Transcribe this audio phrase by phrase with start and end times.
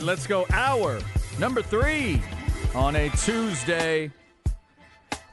[0.00, 0.46] Right, let's go.
[0.50, 0.98] Hour
[1.38, 2.22] number three
[2.74, 4.10] on a Tuesday.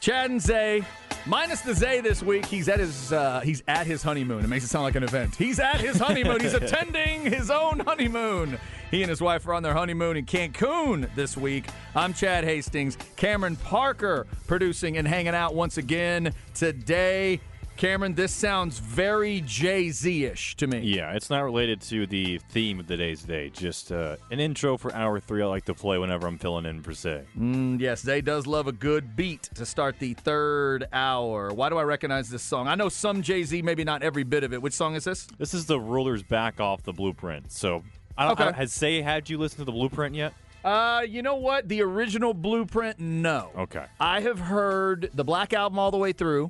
[0.01, 0.83] Chad and Zay,
[1.25, 2.45] minus the Zay this week.
[2.45, 4.43] He's at his uh, he's at his honeymoon.
[4.43, 5.37] It makes it sound like an event.
[5.37, 6.41] He's at his honeymoon.
[6.41, 8.59] he's attending his own honeymoon.
[8.91, 11.67] He and his wife are on their honeymoon in Cancun this week.
[11.95, 12.97] I'm Chad Hastings.
[13.15, 17.39] Cameron Parker producing and hanging out once again today.
[17.77, 20.79] Cameron, this sounds very Jay Z ish to me.
[20.79, 23.51] Yeah, it's not related to the theme of today's day.
[23.51, 25.43] Just uh, an intro for hour three.
[25.43, 27.25] I like to play whenever I'm filling in for Zay.
[27.37, 31.53] Mm, yes, Zay does love a good beat to start the third hour.
[31.53, 32.67] Why do I recognize this song?
[32.67, 34.61] I know some Jay Z, maybe not every bit of it.
[34.61, 35.27] Which song is this?
[35.37, 37.51] This is the Rulers back off the blueprint.
[37.51, 37.83] So,
[38.17, 38.49] I don't, Okay.
[38.49, 40.33] I- has Zay had you listen to the blueprint yet?
[40.65, 41.69] Uh, you know what?
[41.69, 43.51] The original Blueprint, no.
[43.55, 43.85] Okay.
[43.99, 46.49] I have heard the Black Album all the way through.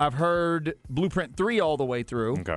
[0.00, 2.38] I've heard Blueprint 3 all the way through.
[2.40, 2.56] Okay.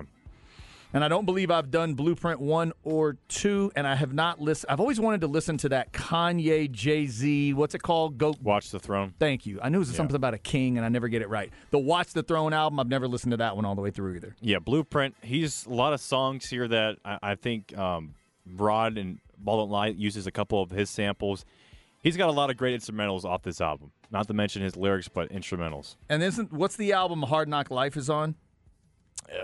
[0.94, 3.72] And I don't believe I've done Blueprint 1 or 2.
[3.75, 4.72] And I have not listened.
[4.72, 8.19] I've always wanted to listen to that Kanye, Jay Z, what's it called?
[8.19, 8.35] Go.
[8.41, 9.13] Watch the throne.
[9.19, 9.59] Thank you.
[9.61, 11.52] I knew it was something about a king, and I never get it right.
[11.72, 14.16] The Watch the Throne album, I've never listened to that one all the way through
[14.16, 14.35] either.
[14.39, 15.16] Yeah, Blueprint.
[15.22, 18.13] He's a lot of songs here that I, I think um,
[18.45, 21.44] Rod and Ball Don't Lie uses a couple of his samples.
[22.04, 23.92] He's got a lot of great instrumentals off this album.
[24.12, 25.96] Not to mention his lyrics, but instrumentals.
[26.09, 28.36] And isn't what's the album Hard Knock Life is on?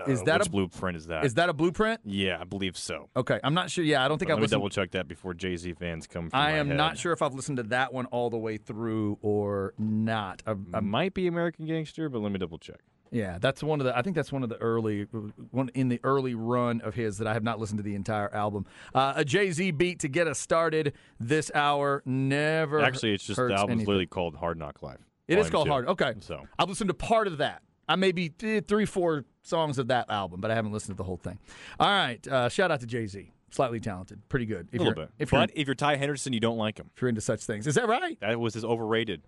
[0.06, 1.24] Is Uh, that which a- blueprint is that?
[1.24, 2.00] Is that a blueprint?
[2.04, 3.08] yeah, I believe so.
[3.16, 3.82] Okay, I'm not sure.
[3.82, 4.58] Yeah, I don't think Let I've me listened.
[4.60, 6.28] double check that before Jay Z fans come.
[6.34, 6.76] I am head.
[6.76, 10.42] not sure if I've listened to that one all the way through or not.
[10.46, 12.80] I, I might be American Gangster, but let me double check.
[13.10, 13.96] Yeah, that's one of the.
[13.96, 15.02] I think that's one of the early
[15.50, 18.32] one in the early run of his that I have not listened to the entire
[18.32, 18.66] album.
[18.94, 22.02] Uh, a Jay Z beat to get us started this hour.
[22.04, 22.80] Never.
[22.80, 23.86] Actually, it's just the album's anything.
[23.86, 25.00] literally called Hard Knock Life.
[25.26, 25.72] It is called two.
[25.72, 25.86] Hard.
[25.88, 27.62] Okay, So I've listened to part of that.
[27.88, 31.04] I maybe eh, three, four songs of that album, but I haven't listened to the
[31.04, 31.38] whole thing.
[31.78, 33.32] All right, uh, shout out to Jay Z.
[33.50, 34.68] Slightly talented, pretty good.
[34.70, 35.14] If a little you're, bit.
[35.18, 36.90] If but if you're Ty Henderson, you don't like him.
[36.94, 38.16] if you're into such things, is that right?
[38.20, 39.22] That was his overrated,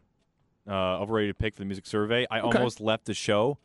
[0.68, 2.24] uh, overrated pick for the music survey.
[2.30, 3.58] I almost left the show.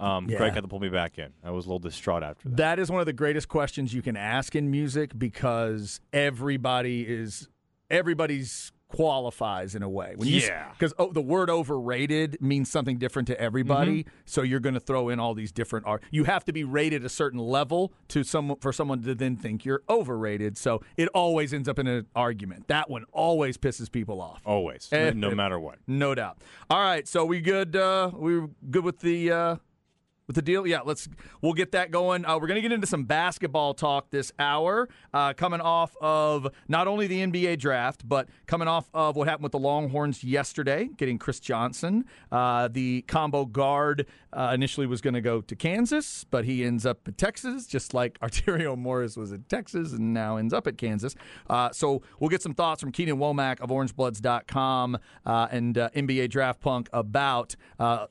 [0.00, 0.38] Um, Yeah.
[0.38, 1.28] Greg had to pull me back in.
[1.44, 2.56] I was a little distraught after that.
[2.56, 7.48] That is one of the greatest questions you can ask in music because everybody is
[7.90, 10.14] everybody's qualifies in a way.
[10.16, 10.68] When you, Yeah.
[10.72, 14.00] Because oh, the word overrated means something different to everybody.
[14.04, 14.10] Mm-hmm.
[14.24, 16.02] So you're going to throw in all these different art.
[16.10, 19.64] You have to be rated a certain level to some for someone to then think
[19.64, 20.58] you're overrated.
[20.58, 22.66] So it always ends up in an argument.
[22.68, 24.42] That one always pisses people off.
[24.44, 25.34] Always, Eh, no eh.
[25.34, 25.78] matter what.
[25.86, 26.38] No doubt.
[26.68, 27.76] All right, so we good?
[27.76, 28.40] Uh, we
[28.70, 29.56] good with the uh,
[30.30, 30.64] with the deal?
[30.64, 31.08] Yeah, let's.
[31.42, 32.24] We'll get that going.
[32.24, 36.86] Uh, we're gonna get into some basketball talk this hour, uh, coming off of not
[36.86, 41.18] only the NBA draft, but coming off of what happened with the Longhorns yesterday, getting
[41.18, 44.06] Chris Johnson, uh, the combo guard.
[44.32, 47.92] Uh, initially was going to go to Kansas, but he ends up at Texas, just
[47.92, 51.16] like Arterio Morris was at Texas and now ends up at Kansas.
[51.48, 56.60] Uh, so we'll get some thoughts from Keenan Womack of OrangeBloods.com uh, and NBA Draft
[56.60, 57.56] Punk about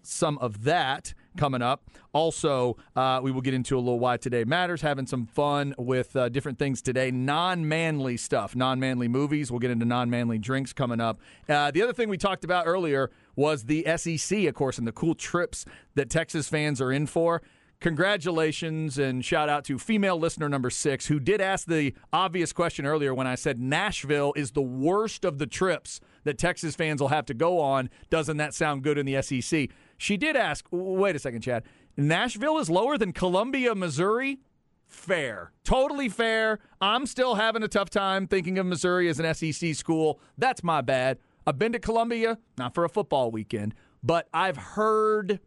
[0.03, 1.83] some of that coming up.
[2.11, 6.15] Also, uh, we will get into a little why today matters, having some fun with
[6.15, 9.49] uh, different things today, non manly stuff, non manly movies.
[9.49, 11.17] We'll get into non manly drinks coming up.
[11.47, 14.91] Uh, the other thing we talked about earlier was the SEC, of course, and the
[14.91, 17.41] cool trips that Texas fans are in for.
[17.79, 22.85] Congratulations and shout out to female listener number six who did ask the obvious question
[22.85, 27.07] earlier when I said Nashville is the worst of the trips that Texas fans will
[27.07, 27.89] have to go on.
[28.09, 29.69] Doesn't that sound good in the SEC?
[29.99, 31.63] She did ask, wait a second, Chad.
[31.95, 34.39] Nashville is lower than Columbia, Missouri?
[34.87, 35.51] Fair.
[35.63, 36.57] Totally fair.
[36.81, 40.19] I'm still having a tough time thinking of Missouri as an SEC school.
[40.37, 41.19] That's my bad.
[41.45, 45.39] I've been to Columbia, not for a football weekend, but I've heard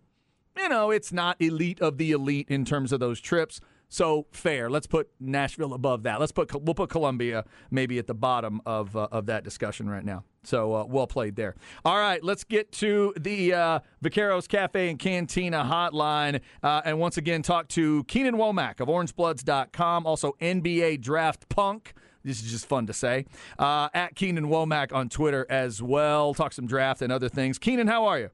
[0.57, 3.60] you know, it's not elite of the elite in terms of those trips.
[3.89, 4.71] So fair.
[4.71, 6.19] Let's put Nashville above that.
[6.21, 10.05] Let's put we'll put Columbia maybe at the bottom of uh, of that discussion right
[10.05, 10.25] now.
[10.44, 11.54] So uh, well played there.
[11.84, 17.16] All right, let's get to the uh, Vaqueros Cafe and Cantina hotline, uh, and once
[17.16, 21.94] again talk to Keenan Womack of OrangeBloods.com, also NBA Draft Punk.
[22.24, 23.27] This is just fun to say.
[23.59, 26.34] Uh, at Keenan Womack on Twitter as well.
[26.34, 27.59] Talk some draft and other things.
[27.59, 28.30] Keenan, how are you?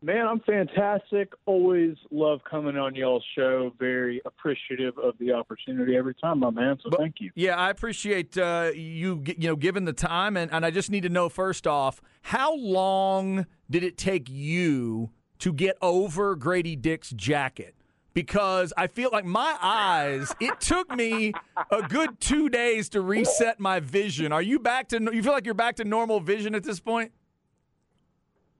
[0.00, 1.32] Man, I'm fantastic.
[1.44, 3.72] Always love coming on y'all's show.
[3.80, 6.78] Very appreciative of the opportunity every time, my man.
[6.84, 7.32] So thank you.
[7.34, 11.02] Yeah, I appreciate uh, you you know given the time, and, and I just need
[11.02, 15.10] to know first off, how long did it take you
[15.40, 17.74] to get over Grady Dick's jacket?
[18.14, 21.32] Because I feel like my eyes, it took me
[21.72, 24.32] a good two days to reset my vision.
[24.32, 25.00] Are you back to?
[25.12, 27.10] You feel like you're back to normal vision at this point?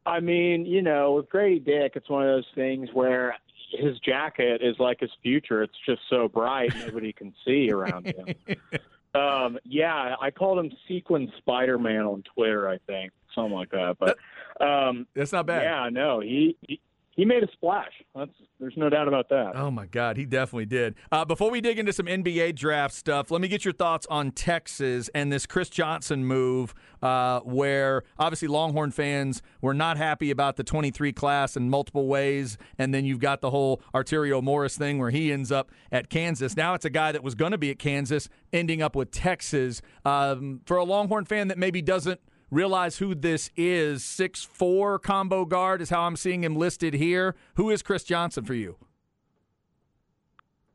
[0.09, 3.37] I mean, you know, with Grady Dick, it's one of those things where
[3.73, 5.63] his jacket is like his future.
[5.63, 8.35] It's just so bright, nobody can see around him.
[9.15, 12.69] Um, yeah, I called him Sequin Spider Man on Twitter.
[12.69, 13.97] I think something like that.
[13.99, 14.19] But
[14.65, 15.63] um, That's not bad.
[15.63, 16.81] yeah, no, he, he
[17.19, 17.91] he made a splash.
[18.15, 18.31] That's
[18.61, 19.57] there's no doubt about that.
[19.57, 20.95] Oh my God, he definitely did.
[21.11, 24.31] Uh, before we dig into some NBA draft stuff, let me get your thoughts on
[24.31, 30.55] Texas and this Chris Johnson move, uh, where obviously Longhorn fans were not happy about
[30.55, 34.99] the 23 class in multiple ways, and then you've got the whole Arterio Morris thing
[34.99, 36.57] where he ends up at Kansas.
[36.57, 39.83] Now it's a guy that was going to be at Kansas ending up with Texas.
[40.05, 44.05] Um, for a Longhorn fan that maybe doesn't realize who this is.
[44.05, 47.35] Six four combo guard is how I'm seeing him listed here.
[47.55, 48.77] Who is Chris Johnson for you?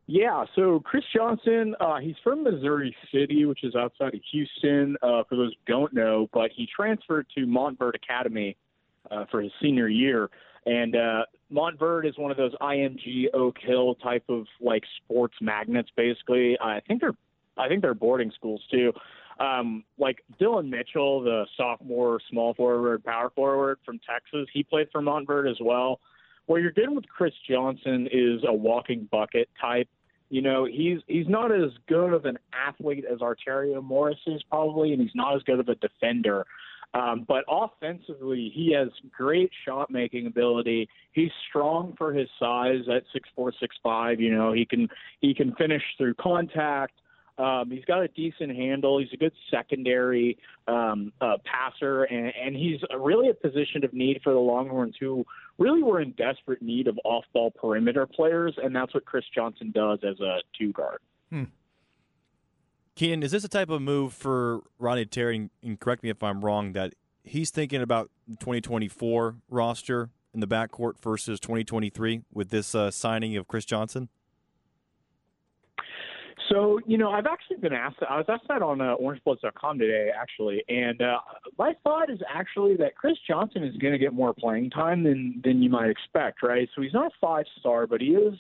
[0.06, 5.24] Yeah, so Chris Johnson, uh, he's from Missouri City, which is outside of Houston, uh,
[5.30, 8.58] for those who don't know, but he transferred to Montverde Academy
[9.10, 10.30] uh, for his senior year.
[10.66, 15.90] And uh, Montverde is one of those IMG Oak Hill type of like sports magnets,
[15.96, 16.58] basically.
[16.60, 17.16] I think they're,
[17.58, 18.92] I think they're boarding schools too.
[19.40, 25.02] Um, like Dylan Mitchell, the sophomore small forward, power forward from Texas, he played for
[25.02, 26.00] Montverde as well.
[26.46, 29.88] What you're getting with Chris Johnson is a walking bucket type.
[30.30, 34.92] You know, he's he's not as good of an athlete as Arterio Morris is probably,
[34.94, 36.46] and he's not as good of a defender.
[36.96, 40.88] Um, but offensively, he has great shot making ability.
[41.12, 44.20] He's strong for his size at six four, six five.
[44.20, 44.88] You know, he can
[45.20, 46.94] he can finish through contact.
[47.38, 49.00] Um, he's got a decent handle.
[49.00, 50.38] He's a good secondary
[50.68, 55.26] um, uh, passer, and, and he's really a position of need for the Longhorns, who
[55.58, 60.00] really were in desperate need of off-ball perimeter players, and that's what Chris Johnson does
[60.04, 61.00] as a two guard.
[61.30, 61.44] Hmm.
[62.96, 65.50] Keenan, is this a type of move for Rodney Terry?
[65.64, 66.74] And correct me if I'm wrong.
[66.74, 66.94] That
[67.24, 73.48] he's thinking about 2024 roster in the backcourt versus 2023 with this uh, signing of
[73.48, 74.10] Chris Johnson.
[76.50, 80.10] So, you know, I've actually been asked, I was asked that on uh, orangebloods.com today,
[80.20, 80.64] actually.
[80.68, 81.20] And uh,
[81.58, 85.42] my thought is actually that Chris Johnson is going to get more playing time than,
[85.44, 86.68] than you might expect, right?
[86.76, 88.36] So he's not a five star, but he is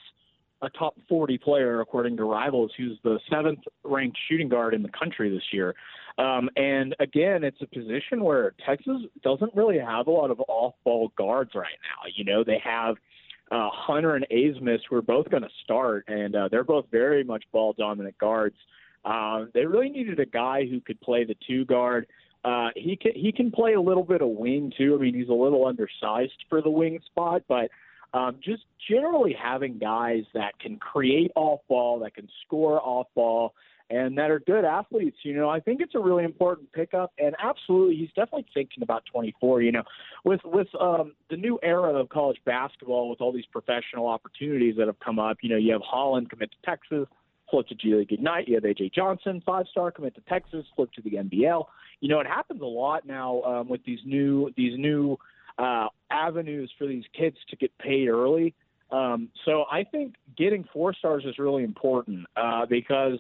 [0.63, 4.89] a top 40 player, according to Rivals, who's the seventh ranked shooting guard in the
[4.97, 5.75] country this year.
[6.17, 10.75] Um, and again, it's a position where Texas doesn't really have a lot of off
[10.83, 12.09] ball guards right now.
[12.15, 12.95] You know, they have
[13.51, 17.23] uh, Hunter and Abmas, who are both going to start, and uh, they're both very
[17.23, 18.55] much ball dominant guards.
[19.05, 22.07] Uh, they really needed a guy who could play the two guard.
[22.45, 24.95] Uh, he can he can play a little bit of wing too.
[24.95, 27.69] I mean, he's a little undersized for the wing spot, but
[28.13, 33.53] um, just generally having guys that can create off ball, that can score off ball,
[33.93, 35.17] and that are good athletes.
[35.23, 39.03] You know, I think it's a really important pickup, and absolutely, he's definitely thinking about
[39.11, 39.61] 24.
[39.61, 39.83] You know,
[40.25, 44.87] with with um, the new era of college basketball, with all these professional opportunities that
[44.87, 45.37] have come up.
[45.41, 47.07] You know, you have Holland commit to Texas,
[47.51, 48.47] flip to G League Ignite.
[48.47, 51.65] You have AJ Johnson, five star, commit to Texas, flip to the NBL.
[51.99, 55.17] You know, it happens a lot now um, with these new these new
[55.59, 58.55] uh, avenues for these kids to get paid early.
[58.89, 63.19] Um, so I think getting four stars is really important uh, because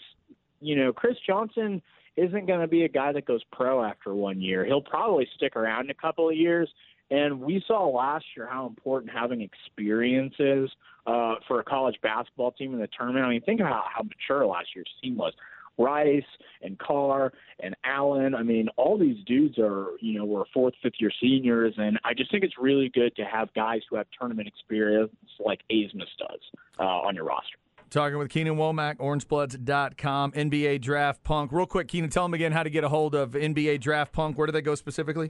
[0.63, 1.81] you know, Chris Johnson
[2.15, 4.65] isn't going to be a guy that goes pro after one year.
[4.65, 6.69] He'll probably stick around a couple of years.
[7.11, 10.69] And we saw last year how important having experience is
[11.05, 13.25] uh, for a college basketball team in the tournament.
[13.25, 15.33] I mean, think about how mature last year's team was.
[15.77, 16.23] Rice
[16.61, 18.35] and Carr and Allen.
[18.35, 22.13] I mean, all these dudes are, you know, were fourth, fifth year seniors, and I
[22.13, 26.39] just think it's really good to have guys who have tournament experience like Abmas does
[26.79, 27.57] uh, on your roster.
[27.93, 31.51] Talking with Keenan Womack, orangebloods.com, NBA Draft Punk.
[31.51, 34.35] Real quick, Keenan, tell them again how to get a hold of NBA Draft Punk.
[34.35, 35.29] Where do they go specifically?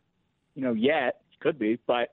[0.55, 1.21] you know, yet.
[1.29, 2.09] He could be, but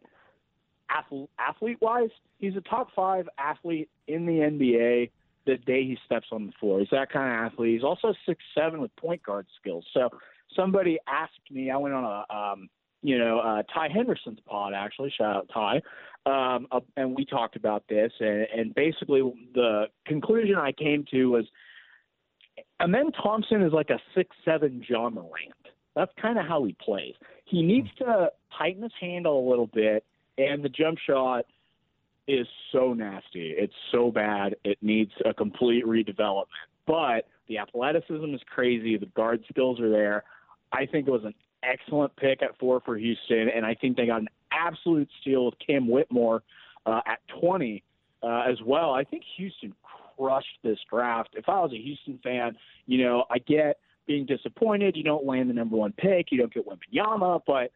[0.88, 5.10] athlete wise, he's a top five athlete in the NBA
[5.46, 6.80] the day he steps on the floor.
[6.80, 7.74] He's that kind of athlete.
[7.74, 9.84] He's also six seven with point guard skills.
[9.94, 10.10] So
[10.54, 12.68] somebody asked me, I went on a um,
[13.02, 15.12] you know, uh, Ty Henderson's pod actually.
[15.16, 15.76] Shout out Ty,
[16.26, 19.22] um, uh, and we talked about this, and, and basically
[19.54, 21.44] the conclusion I came to was,
[22.80, 25.54] Amen Thompson is like a six seven Ja Morant.
[25.96, 27.14] That's kind of how he plays.
[27.44, 30.04] He needs to tighten his handle a little bit
[30.40, 31.44] and the jump shot
[32.26, 33.54] is so nasty.
[33.56, 34.56] It's so bad.
[34.64, 36.46] It needs a complete redevelopment.
[36.86, 38.96] But the athleticism is crazy.
[38.96, 40.24] The guard skills are there.
[40.72, 44.06] I think it was an excellent pick at four for Houston, and I think they
[44.06, 46.42] got an absolute steal with Cam Whitmore
[46.86, 47.82] uh, at 20
[48.22, 48.92] uh, as well.
[48.92, 49.74] I think Houston
[50.16, 51.30] crushed this draft.
[51.34, 54.96] If I was a Houston fan, you know, I get being disappointed.
[54.96, 56.26] You don't land the number one pick.
[56.30, 57.70] You don't get Wembanyama, but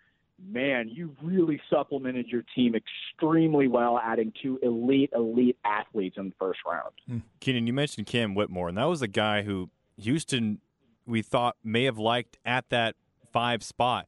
[0.45, 6.35] man, you really supplemented your team extremely well, adding two elite, elite athletes in the
[6.39, 6.91] first round.
[7.07, 7.19] Hmm.
[7.41, 10.61] Keenan, you mentioned Cam Whitmore, and that was a guy who Houston
[11.07, 12.97] we thought may have liked at that
[13.35, 14.07] five spot.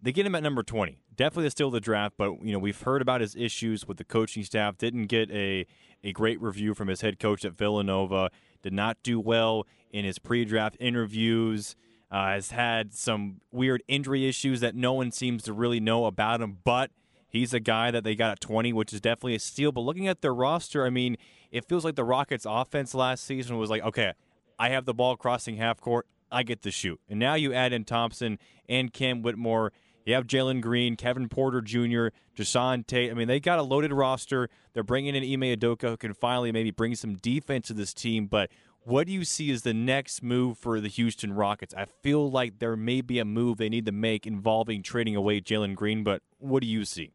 [0.00, 1.00] They get him at number twenty.
[1.16, 4.44] Definitely still the draft, but you know we've heard about his issues with the coaching
[4.44, 4.78] staff.
[4.78, 5.66] Didn't get a
[6.04, 8.30] a great review from his head coach at Villanova.
[8.62, 11.74] Did not do well in his pre-draft interviews.
[12.10, 16.40] Uh, has had some weird injury issues that no one seems to really know about
[16.40, 16.90] him, but
[17.28, 19.72] he's a guy that they got at 20, which is definitely a steal.
[19.72, 21.18] But looking at their roster, I mean,
[21.50, 24.12] it feels like the Rockets' offense last season was like, okay,
[24.58, 27.00] I have the ball crossing half court, I get to shoot.
[27.08, 29.72] And now you add in Thompson and Cam Whitmore.
[30.04, 33.10] You have Jalen Green, Kevin Porter Jr., Jae'Sean Tate.
[33.10, 34.48] I mean, they got a loaded roster.
[34.72, 38.26] They're bringing in Ime Udoka, who can finally maybe bring some defense to this team.
[38.26, 38.50] But
[38.84, 41.74] what do you see as the next move for the Houston Rockets?
[41.74, 45.42] I feel like there may be a move they need to make involving trading away
[45.42, 47.12] Jalen Green, but what do you see?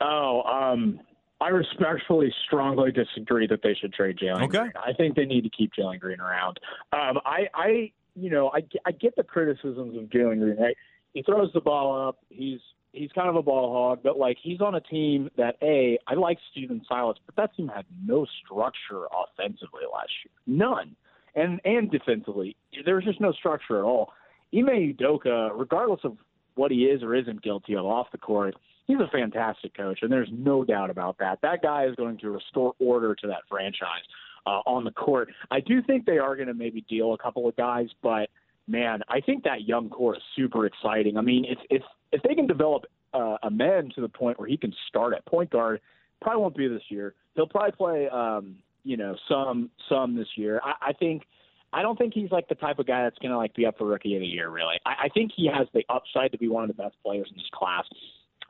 [0.00, 1.00] Oh, um,
[1.44, 4.58] I respectfully, strongly disagree that they should trade Jalen okay.
[4.60, 4.72] Green.
[4.76, 6.58] I think they need to keep Jalen Green around.
[6.94, 10.56] Um, I, I, you know, I, I get the criticisms of Jalen Green.
[10.58, 10.74] Right?
[11.12, 12.16] He throws the ball up.
[12.30, 12.60] He's
[12.92, 16.14] he's kind of a ball hog, but like he's on a team that a I
[16.14, 20.96] like Stephen Silas, but that team had no structure offensively last year, none,
[21.34, 24.14] and and defensively there was just no structure at all.
[24.54, 26.16] Ime Udoka, regardless of
[26.54, 28.54] what he is or isn't guilty of off the court,
[28.86, 31.38] he's a fantastic coach, and there's no doubt about that.
[31.42, 34.04] That guy is going to restore order to that franchise
[34.46, 35.28] uh, on the court.
[35.50, 38.28] I do think they are going to maybe deal a couple of guys, but
[38.66, 41.16] man, I think that young core is super exciting.
[41.16, 44.56] I mean, if if if they can develop uh, Amen to the point where he
[44.56, 45.80] can start at point guard,
[46.20, 47.14] probably won't be this year.
[47.34, 50.60] He'll probably play, um, you know, some some this year.
[50.62, 51.24] I, I think.
[51.72, 53.78] I don't think he's like the type of guy that's going to like be up
[53.78, 54.48] for rookie of the year.
[54.48, 57.26] Really, I, I think he has the upside to be one of the best players
[57.28, 57.84] in this class.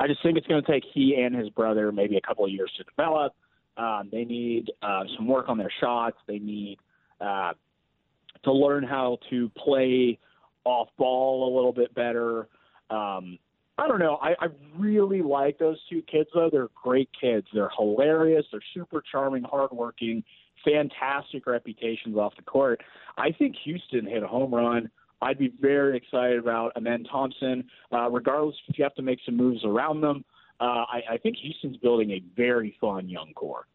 [0.01, 2.51] I just think it's going to take he and his brother maybe a couple of
[2.51, 3.35] years to develop.
[3.77, 6.17] Um, they need uh, some work on their shots.
[6.27, 6.79] They need
[7.21, 7.53] uh,
[8.45, 10.19] to learn how to play
[10.65, 12.49] off ball a little bit better.
[12.91, 13.39] Um,
[13.77, 14.19] I don't know.
[14.23, 14.47] I, I
[14.79, 16.49] really like those two kids, though.
[16.51, 17.47] They're great kids.
[17.53, 18.47] They're hilarious.
[18.53, 20.23] They're super charming, hardworking,
[20.65, 22.81] fantastic reputations off the court.
[23.19, 24.91] I think Houston hit a home run.
[25.25, 29.37] I'd be very excited about Amen Thompson, uh, regardless if you have to make some
[29.37, 30.25] moves around them.
[30.61, 33.67] Uh, I, I think Houston's building a very fun young core.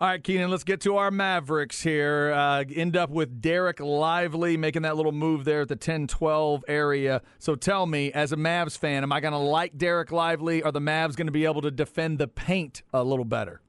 [0.00, 2.32] All right, Keenan, let's get to our Mavericks here.
[2.32, 6.64] Uh, end up with Derek Lively making that little move there at the 10 12
[6.68, 7.22] area.
[7.40, 10.62] So tell me, as a Mavs fan, am I going to like Derek Lively?
[10.62, 13.60] Are the Mavs going to be able to defend the paint a little better?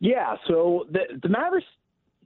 [0.00, 1.66] Yeah, so the, the Mavericks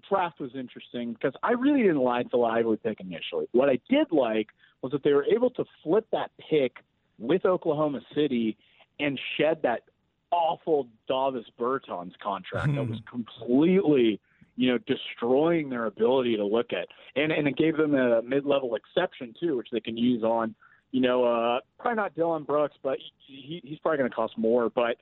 [0.08, 3.46] draft was interesting because I really didn't like the Lively pick initially.
[3.52, 4.48] What I did like
[4.82, 6.76] was that they were able to flip that pick
[7.18, 8.56] with Oklahoma City
[8.98, 9.82] and shed that
[10.30, 14.20] awful Davis Bertans contract that was completely,
[14.56, 16.88] you know, destroying their ability to look at.
[17.14, 20.54] And and it gave them a mid level exception too, which they can use on,
[20.90, 24.68] you know, uh probably not Dillon Brooks, but he, he's probably going to cost more.
[24.68, 24.96] But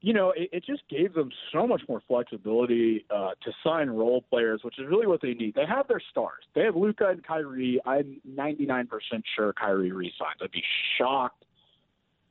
[0.00, 4.24] you know, it, it just gave them so much more flexibility uh, to sign role
[4.30, 5.54] players, which is really what they need.
[5.54, 6.44] They have their stars.
[6.54, 7.80] They have Luka and Kyrie.
[7.84, 8.88] I'm 99%
[9.36, 10.40] sure Kyrie resigns.
[10.42, 10.62] I'd be
[10.96, 11.44] shocked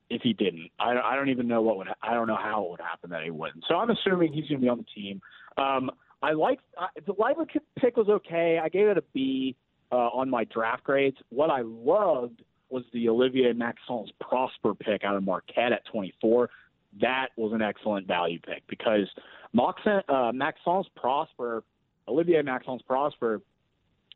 [0.10, 0.72] if he didn't.
[0.80, 1.88] I, I don't even know what would.
[2.02, 3.64] I don't know how it would happen that he wouldn't.
[3.68, 5.22] So I'm assuming he's going to be on the team.
[5.58, 7.46] Um, I like uh, the Lively
[7.80, 8.60] pick was okay.
[8.62, 9.56] I gave it a B
[9.92, 11.18] uh, on my draft grades.
[11.30, 16.50] What I loved was the Olivier Maxence Prosper pick out of Marquette at 24.
[17.02, 19.08] That was an excellent value pick because
[19.54, 21.64] Maxence, uh, Maxence Prosper,
[22.08, 23.42] Olivier Maxence Prosper,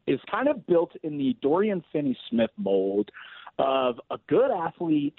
[0.08, 3.10] is kind of built in the Dorian Finney-Smith mold
[3.58, 5.16] of a good athlete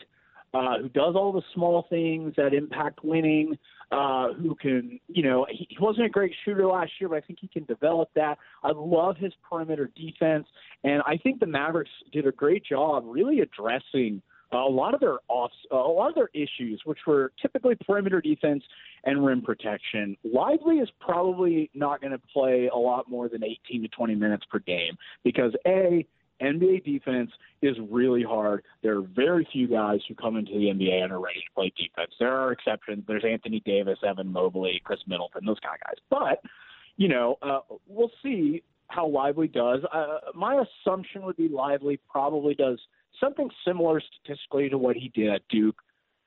[0.53, 3.59] uh, who does all the small things that impact winning,
[3.91, 7.21] uh, who can, you know, he, he wasn't a great shooter last year, but I
[7.23, 8.39] think he can develop that.
[8.63, 10.47] I love his perimeter defense,
[10.85, 15.19] and I think the Mavericks did a great job really addressing a lot of their
[15.29, 18.63] off, a lot of their issues, which were typically perimeter defense
[19.05, 20.17] and rim protection.
[20.25, 24.45] Lively is probably not going to play a lot more than 18 to 20 minutes
[24.51, 26.07] per game because a
[26.41, 27.31] NBA defense
[27.63, 28.65] is really hard.
[28.83, 31.73] There are very few guys who come into the NBA and are ready to play
[31.77, 32.13] defense.
[32.19, 33.05] There are exceptions.
[33.07, 36.03] There's Anthony Davis, Evan Mobley, Khris Middleton, those kind of guys.
[36.11, 36.51] But,
[36.97, 39.81] you know, uh, we'll see how Lively does.
[39.93, 42.79] Uh, my assumption would be Lively probably does
[43.21, 45.77] something similar statistically to what he did at Duke.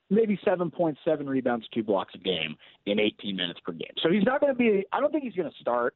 [0.10, 0.96] Maybe 7.7
[1.28, 3.92] rebounds, two blocks a game in 18 minutes per game.
[4.02, 5.96] So he's not going to be, I don't think he's going to start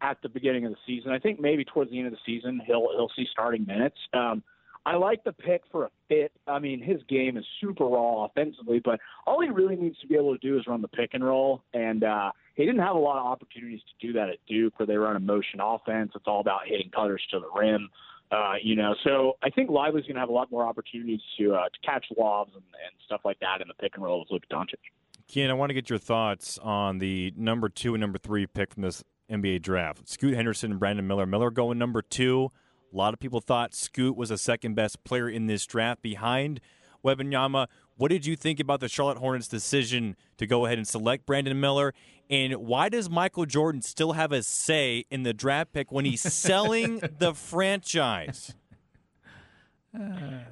[0.00, 1.12] at the beginning of the season.
[1.12, 3.96] I think maybe towards the end of the season he'll he'll see starting minutes.
[4.12, 4.42] Um,
[4.86, 6.30] I like the pick for a fit.
[6.46, 10.14] I mean, his game is super raw offensively, but all he really needs to be
[10.14, 11.62] able to do is run the pick and roll.
[11.72, 14.86] And uh, he didn't have a lot of opportunities to do that at Duke, where
[14.86, 16.12] they run a motion offense.
[16.14, 17.88] It's all about hitting cutters to the rim.
[18.30, 21.54] Uh, you know, so I think Lively's going to have a lot more opportunities to
[21.54, 24.30] uh, to catch lobs and, and stuff like that in the pick and roll with
[24.30, 24.80] Luka Doncic.
[25.28, 28.74] Ken, I want to get your thoughts on the number two and number three pick
[28.74, 30.08] from this NBA draft.
[30.08, 31.26] Scoot Henderson and Brandon Miller.
[31.26, 32.50] Miller going number two.
[32.92, 36.60] A lot of people thought Scoot was the second best player in this draft behind
[37.04, 37.66] Wembanyama.
[37.96, 41.58] What did you think about the Charlotte Hornets' decision to go ahead and select Brandon
[41.58, 41.94] Miller?
[42.30, 46.20] And why does Michael Jordan still have a say in the draft pick when he's
[46.32, 48.54] selling the franchise?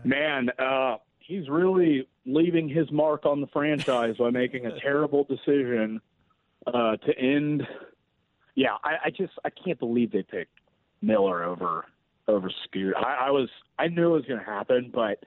[0.04, 6.00] Man, uh, he's really leaving his mark on the franchise by making a terrible decision
[6.66, 7.66] uh, to end
[8.54, 10.58] yeah, I, I just I can't believe they picked
[11.00, 11.86] Miller over
[12.28, 12.94] over Scoot.
[12.96, 15.24] I, I was I knew it was going to happen, but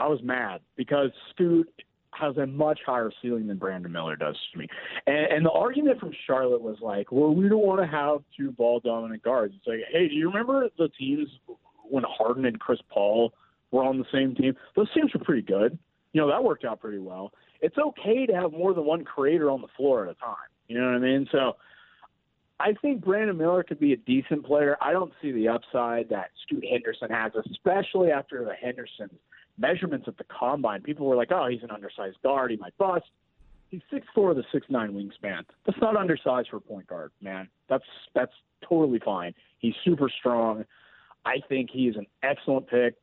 [0.00, 1.70] I was mad because Scoot
[2.18, 4.66] has a much higher ceiling than Brandon Miller does to me.
[5.06, 8.50] And, and the argument from Charlotte was like, well, we don't want to have two
[8.52, 9.54] ball dominant guards.
[9.56, 11.28] It's like, hey, do you remember the teams
[11.84, 13.32] when Harden and Chris Paul
[13.70, 14.54] were on the same team?
[14.74, 15.78] Those teams were pretty good.
[16.12, 17.32] You know, that worked out pretty well.
[17.60, 20.36] It's okay to have more than one creator on the floor at a time.
[20.68, 21.28] You know what I mean?
[21.30, 21.56] So
[22.58, 24.76] I think Brandon Miller could be a decent player.
[24.80, 29.10] I don't see the upside that Scoot Henderson has, especially after the Henderson
[29.58, 30.82] measurements at the combine.
[30.82, 32.50] People were like, "Oh, he's an undersized guard.
[32.50, 33.06] He might bust."
[33.70, 35.44] He's six four with a six nine wingspan.
[35.64, 37.48] That's not undersized for a point guard, man.
[37.68, 38.32] That's that's
[38.68, 39.34] totally fine.
[39.58, 40.64] He's super strong.
[41.24, 42.94] I think he's an excellent pick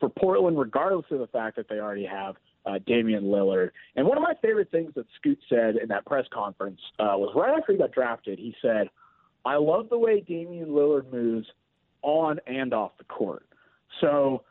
[0.00, 3.70] for Portland, regardless of the fact that they already have uh, Damian Lillard.
[3.96, 7.32] And one of my favorite things that Scoot said in that press conference uh, was
[7.36, 8.88] right after he got drafted, he said,
[9.44, 11.46] I love the way Damian Lillard moves
[12.02, 13.46] on and off the court.
[14.00, 14.42] So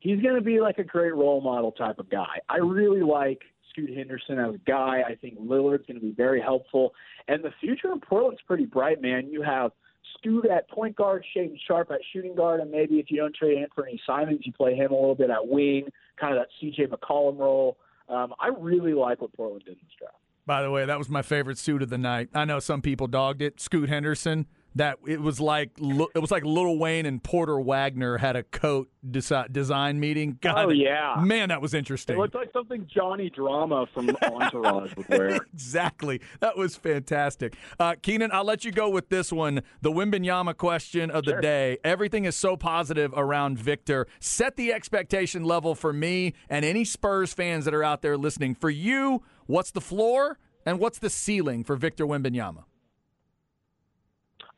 [0.00, 2.40] he's going to be like a great role model type of guy.
[2.48, 5.02] I really like Scoot Henderson as a guy.
[5.08, 6.92] I think Lillard's going to be very helpful.
[7.28, 9.28] And the future in Portland's pretty bright, man.
[9.30, 9.70] You have–
[10.18, 13.58] Scoot at point guard, Shaedon Sharpe at shooting guard, and maybe if you don't trade
[13.58, 16.86] Anfernee Simons, you play him a little bit at wing, kind of that C.J.
[16.86, 17.78] McCollum role.
[18.08, 20.16] Um, I really like what Portland did in this draft.
[20.46, 22.28] By the way, that was my favorite suit of the night.
[22.34, 23.60] I know some people dogged it.
[23.60, 28.36] Scoot Henderson that it was like it was like Lil Wayne and Porter Wagoner had
[28.36, 30.38] a coat desi- design meeting.
[30.40, 32.16] God, oh yeah, man, that was interesting.
[32.16, 35.28] It looked like something Johnny Drama from Entourage would wear.
[35.52, 37.56] exactly, that was fantastic.
[37.78, 39.62] Uh, Keenan, I'll let you go with this one.
[39.80, 41.78] The Wembanyama question of the day.
[41.84, 44.06] Everything is so positive around Victor.
[44.20, 48.54] Set the expectation level for me and any Spurs fans that are out there listening.
[48.54, 52.64] For you, what's the floor and what's the ceiling for Victor Wembanyama?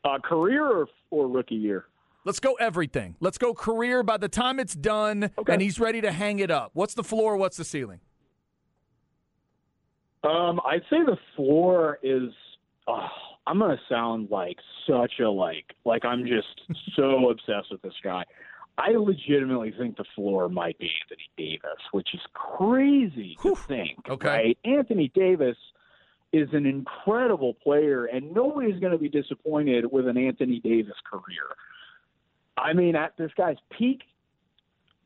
[0.03, 1.85] Uh, career or, or rookie year?
[2.25, 3.15] Let's go everything.
[3.19, 5.53] Let's go career by the time it's done okay.
[5.53, 6.71] and he's ready to hang it up.
[6.73, 7.35] What's the floor?
[7.35, 7.99] What's the ceiling?
[10.23, 12.29] Um, I'd say the floor is.
[12.87, 13.07] Oh,
[13.45, 16.61] I'm gonna sound like such a like like I'm just
[16.95, 18.23] so obsessed with this guy.
[18.77, 23.55] I legitimately think the floor might be Anthony Davis, which is crazy Whew.
[23.55, 23.99] to think.
[24.09, 24.57] Okay, right?
[24.65, 25.57] Anthony Davis
[26.33, 31.45] is an incredible player, and nobody's going to be disappointed with an Anthony Davis career.
[32.57, 34.01] I mean, at this guy's peak,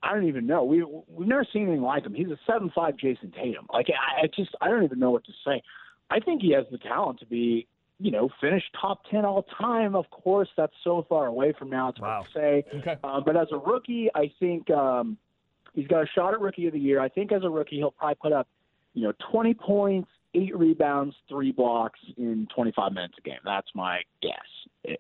[0.02, 0.64] I don't even know.
[0.64, 2.14] We we've never seen anything like him.
[2.14, 3.68] He's a seven five Jayson Tatum.
[3.72, 5.62] Like I, I just I don't even know what to say.
[6.10, 7.68] I think he has the talent to be
[8.00, 9.96] you know finish top ten all time.
[9.96, 11.90] Of course, that's so far away from now.
[11.90, 12.24] It's Wow.
[12.24, 12.78] hard to say.
[12.80, 12.96] Okay.
[13.04, 15.18] Uh, but as a rookie, I think um,
[15.74, 17.00] he's got a shot at rookie of the year.
[17.02, 18.48] I think as a rookie, he'll probably put up
[18.94, 23.40] you know twenty points, eight rebounds, three blocks in twenty five minutes a game.
[23.46, 24.34] That's my guess
[24.84, 24.98] ish.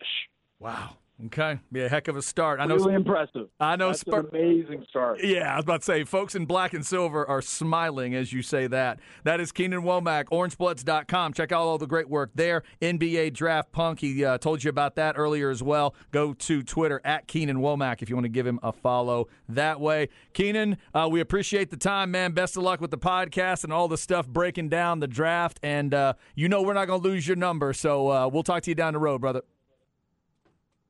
[0.59, 0.97] Wow.
[1.25, 1.59] Okay.
[1.71, 2.59] Be a heck of a start.
[2.59, 2.75] I know.
[2.75, 3.47] Really impressive.
[3.59, 5.23] I know That's Spur- an amazing start.
[5.23, 8.43] Yeah, I was about to say, folks in black and silver are smiling as you
[8.43, 8.99] say that.
[9.23, 11.33] That is Keenan Womack, orangebloods.com.
[11.33, 12.61] Check out all the great work there.
[12.83, 15.95] NBA Draft Punk, he uh, told you about that earlier as well.
[16.11, 19.79] Go to Twitter at Keenan Womack if you want to give him a follow that
[19.79, 20.09] way.
[20.33, 22.33] Keenan, uh, we appreciate the time, man.
[22.33, 25.59] Best of luck with the podcast and all the stuff breaking down the draft.
[25.63, 28.61] And uh, you know we're not going to lose your number, so uh, we'll talk
[28.63, 29.41] to you down the road, brother.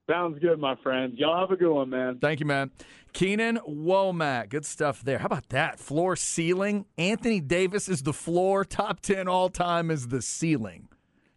[0.09, 1.15] Sounds good, my friends.
[1.17, 2.19] Y'all have a good one, man.
[2.19, 2.71] Thank you, man.
[3.11, 4.49] Keenan Womack.
[4.49, 5.17] Good stuff there.
[5.19, 5.79] How about that?
[5.79, 6.85] Floor ceiling.
[6.97, 8.63] Anthony Davis is the floor.
[8.63, 10.87] Top 10 all time is the ceiling.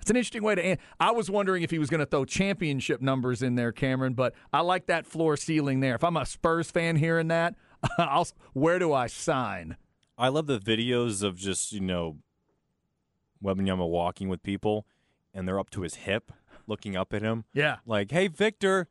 [0.01, 0.63] It's an interesting way to.
[0.65, 4.15] an- I was wondering if he was going to throw championship numbers in there, Cameron,
[4.15, 5.97] but I like that floor ceiling there.
[5.97, 7.57] If I'm a Spurs fan hearing that,
[7.99, 9.77] I'll, where do I sign?
[10.17, 12.19] I love the videos of just you know
[13.43, 14.87] Wembanyama walking with people,
[15.35, 16.33] and they're up to his hip,
[16.71, 17.77] looking up at him, Yeah.
[17.85, 18.89] like, "Hey, Victor,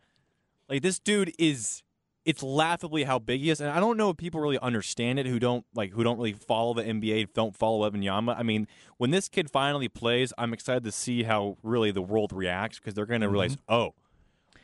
[0.67, 1.81] like this dude is."
[2.25, 5.25] It's laughably how big he is, and I don't know if people really understand it
[5.25, 8.37] who don't like who don't really follow the NBA, don't follow Wembanyama.
[8.37, 12.31] I mean, when this kid finally plays, I'm excited to see how really the world
[12.31, 13.33] reacts because they're going to mm-hmm.
[13.33, 13.95] realize, oh,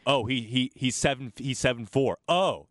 [0.06, 2.18] oh, he he he's seven he's seven four.
[2.28, 2.68] Oh,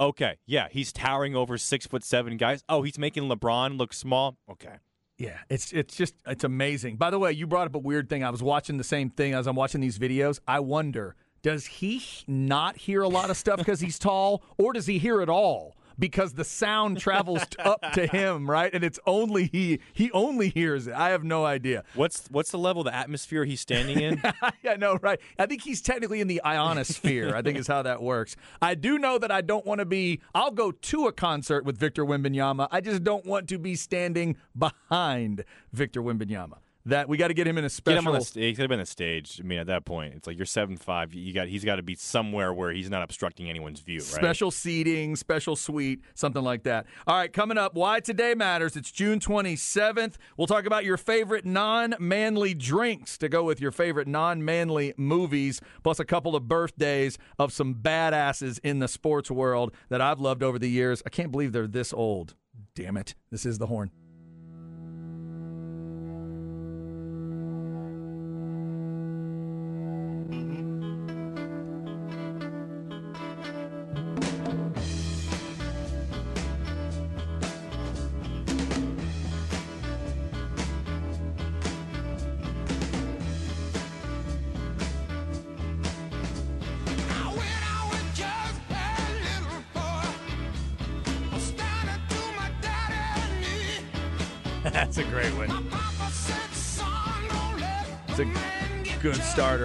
[0.00, 2.64] okay, yeah, he's towering over six foot seven guys.
[2.68, 4.38] Oh, he's making LeBron look small.
[4.50, 4.76] Okay,
[5.22, 6.96] Yeah, it's it's just it's amazing.
[6.96, 8.24] By the way, you brought up a weird thing.
[8.24, 10.40] I was watching the same thing as I'm watching these videos.
[10.48, 14.86] I wonder, does he not hear a lot of stuff because he's tall, or does
[14.86, 18.72] he hear it all because the sound travels up to him, right?
[18.72, 20.94] And it's only he he only hears it.
[20.94, 21.84] I have no idea.
[21.94, 24.22] what's what's the level, the atmosphere he's standing in?
[24.62, 25.20] yeah, no, right.
[25.38, 27.34] I think he's technically in the ionosphere.
[27.34, 28.36] I think is how that works.
[28.60, 30.20] I do know that I don't want to be.
[30.34, 32.68] I'll go to a concert with Victor Wembanyama.
[32.70, 36.58] I just don't want to be standing behind Victor Wembanyama.
[36.86, 37.94] That we got to get him in a special.
[37.94, 38.42] Get him on the stage.
[38.42, 39.40] He's got to be on the stage.
[39.40, 41.14] I mean, at that point, it's like you're seven five.
[41.14, 44.04] You got he's got to be somewhere where he's not obstructing anyone's view, right?
[44.04, 46.86] Special seating, special suite, something like that.
[47.06, 48.76] All right, coming up, why today matters.
[48.76, 50.14] It's June 27th.
[50.36, 54.92] We'll talk about your favorite non manly drinks to go with your favorite non manly
[54.96, 60.18] movies, plus a couple of birthdays of some badasses in the sports world that I've
[60.20, 61.00] loved over the years.
[61.06, 62.34] I can't believe they're this old.
[62.74, 63.14] Damn it.
[63.30, 63.90] This is the horn.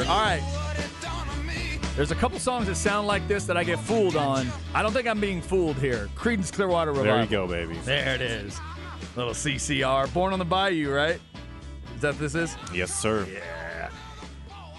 [0.08, 0.41] All right.
[1.98, 4.48] There's a couple songs that sound like this that I get fooled on.
[4.74, 6.10] I don't think I'm being fooled here.
[6.15, 7.13] Creedence Clearwater Revival.
[7.13, 7.78] There you go, baby.
[7.84, 8.58] There it is.
[9.17, 10.13] Little CCR.
[10.13, 11.20] Born on the Bayou, right?
[11.96, 12.56] Is that what this is?
[12.74, 13.28] Yes, sir.
[13.30, 13.89] Yeah.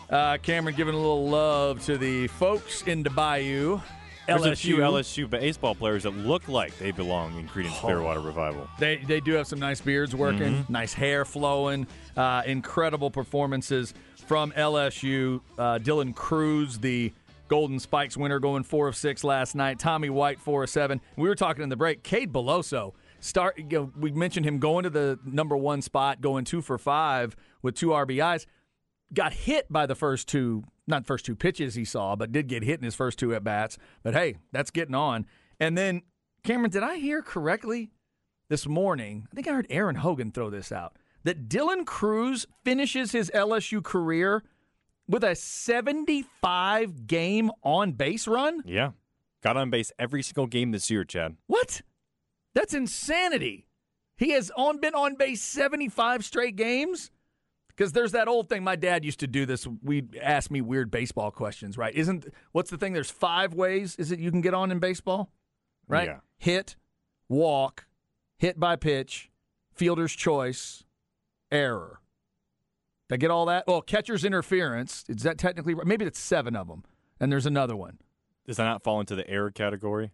[0.08, 3.80] Uh, Cameron giving a little love to the folks in the Bayou.
[4.26, 4.52] There's LSU.
[4.52, 8.68] a few LSU baseball players that look like they belong in Creedence Clearwater Revival.
[8.78, 11.86] They they do have some nice beards working, nice hair flowing,
[12.16, 13.92] uh, incredible performances
[14.28, 15.40] from LSU.
[15.58, 17.12] Uh, Dylan Crews, the
[17.48, 19.78] Golden Spikes winner, going four of six last night.
[19.78, 21.00] Tommy White four of seven.
[21.16, 22.02] We were talking in the break.
[22.02, 23.58] Cade Beloso start.
[23.58, 27.34] You know, we mentioned him going to the number one spot, going two for five
[27.62, 28.44] with two RBIs.
[29.14, 32.62] Got hit by the first two, not first two pitches he saw, but did get
[32.62, 33.78] hit in his first two at bats.
[34.02, 35.24] But hey, that's getting on.
[35.58, 36.02] And then
[36.44, 37.90] Cameron, did I hear correctly?
[38.48, 40.96] this morning, I think I heard Aaron Hogan throw this out,
[41.28, 44.44] that Dylan Crews finishes his LSU career
[45.06, 48.62] with a 75 game on base run?
[48.64, 48.92] Yeah.
[49.42, 51.36] Got on base every single game this year, Chad.
[51.46, 51.82] What?
[52.54, 53.66] That's insanity.
[54.16, 57.10] He has on been on base 75 straight games?
[57.68, 58.64] Because there's that old thing.
[58.64, 59.66] My dad used to do this.
[59.82, 61.94] We'd ask me weird baseball questions, right?
[61.94, 62.94] Isn't what's the thing?
[62.94, 65.30] There's five ways is it you can get on in baseball?
[65.86, 66.08] Right?
[66.08, 66.20] Yeah.
[66.38, 66.76] Hit,
[67.28, 67.84] walk,
[68.38, 69.30] hit by pitch,
[69.74, 70.84] fielder's choice,
[71.50, 72.00] error.
[73.08, 73.64] Did I get all that?
[73.66, 75.04] Well, catcher's interference.
[75.08, 75.86] Is that technically right?
[75.86, 76.84] Maybe it's seven of them.
[77.20, 77.98] And there's another one.
[78.46, 80.10] Does that not fall into the error category?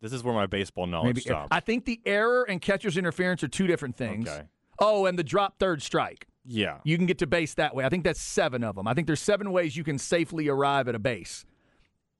[0.00, 1.48] This is where my baseball knowledge Maybe er, stops.
[1.52, 4.28] I think the error and catcher's interference are two different things.
[4.28, 4.42] Okay.
[4.80, 6.26] Oh, and the drop third strike.
[6.44, 6.78] yeah.
[6.82, 7.84] You can get to base that way.
[7.84, 8.88] I think that's seven of them.
[8.88, 11.44] I think there's seven ways you can safely arrive at a base.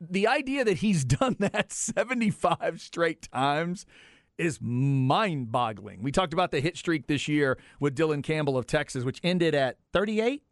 [0.01, 3.85] The idea that he's done that 75 straight times
[4.38, 6.03] is mind boggling.
[6.03, 9.55] We talked about the hit streak this year with Dylan Campbell of Texas, which ended
[9.55, 10.42] at 38.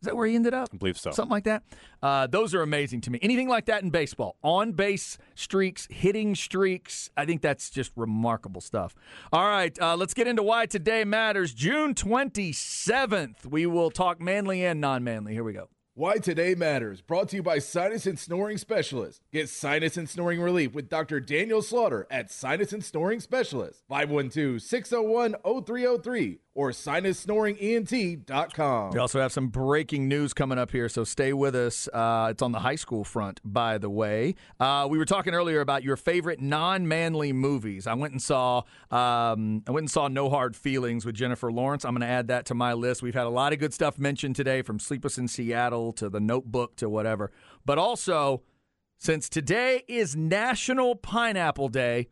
[0.00, 0.68] Is that where he ended up?
[0.72, 1.10] I believe so.
[1.10, 1.64] Something like that.
[2.00, 3.18] Uh, those are amazing to me.
[3.20, 8.60] Anything like that in baseball, on base streaks, hitting streaks, I think that's just remarkable
[8.60, 8.94] stuff.
[9.32, 11.52] All right, uh, let's get into why today matters.
[11.52, 15.32] June 27th, we will talk manly and non manly.
[15.32, 15.68] Here we go.
[15.98, 19.20] Why Today Matters, brought to you by Sinus and Snoring Specialist.
[19.32, 21.18] Get sinus and snoring relief with Dr.
[21.18, 28.90] Daniel Slaughter at Sinus and Snoring Specialist, 512 601 0303 or sinussnoringent.com.
[28.90, 31.88] We also have some breaking news coming up here, so stay with us.
[31.94, 34.34] Uh, it's on the high school front, by the way.
[34.58, 37.86] Uh, we were talking earlier about your favorite non-manly movies.
[37.86, 41.84] I went and saw um, I went and saw No Hard Feelings with Jennifer Lawrence.
[41.84, 43.02] I'm going to add that to my list.
[43.02, 46.20] We've had a lot of good stuff mentioned today, from Sleepless in Seattle to The
[46.20, 47.30] Notebook to whatever.
[47.64, 48.42] But also,
[48.98, 52.08] since today is National Pineapple Day,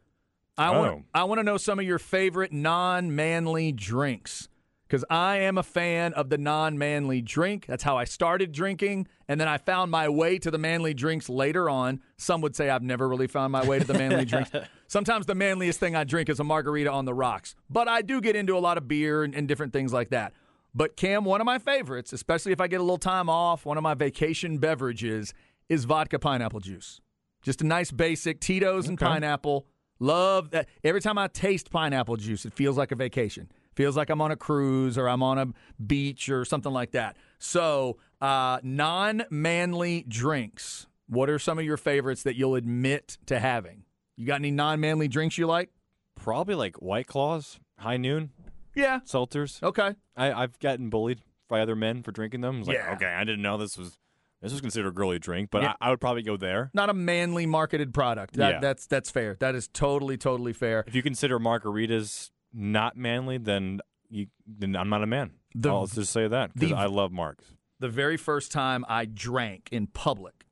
[0.58, 0.80] I Oh.
[0.80, 4.48] want I want to know some of your favorite non-manly drinks
[4.88, 7.66] because I am a fan of the non-manly drink.
[7.66, 11.28] That's how I started drinking, and then I found my way to the manly drinks
[11.28, 12.00] later on.
[12.16, 14.52] Some would say I've never really found my way to the manly drinks.
[14.86, 18.20] Sometimes the manliest thing I drink is a margarita on the rocks, but I do
[18.20, 20.32] get into a lot of beer and, and different things like that.
[20.76, 23.78] But Cam, one of my favorites, especially if I get a little time off, one
[23.78, 25.32] of my vacation beverages
[25.70, 27.00] is vodka pineapple juice.
[27.40, 29.66] Just a nice basic Tito's and pineapple.
[29.98, 30.68] Love that.
[30.84, 33.50] Every time I taste pineapple juice, it feels like a vacation.
[33.74, 35.48] Feels like I'm on a cruise or I'm on a
[35.82, 37.16] beach or something like that.
[37.38, 40.88] So, uh, non manly drinks.
[41.08, 43.84] What are some of your favorites that you'll admit to having?
[44.14, 45.70] You got any non manly drinks you like?
[46.16, 48.30] Probably like White Claws, High Noon,
[48.76, 49.00] Yeah.
[49.06, 49.62] Seltzers.
[49.62, 49.94] Okay.
[50.16, 52.58] I, I've gotten bullied by other men for drinking them.
[52.60, 52.92] It's like, Yeah.
[52.94, 53.98] okay, I didn't know this was
[54.42, 55.74] this was considered a girly drink, but Yeah.
[55.80, 56.70] I, I would probably go there.
[56.74, 58.34] Not a manly marketed product.
[58.34, 58.60] That, Yeah.
[58.60, 59.36] That's that's fair.
[59.40, 60.84] That is totally totally fair.
[60.86, 65.32] If you consider margaritas not manly, then you then I'm not a man.
[65.54, 67.44] The- I'll just say that because the- I love marks.
[67.80, 70.44] the very first time I drank in public.